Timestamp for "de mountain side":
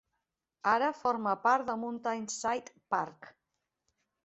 1.69-2.77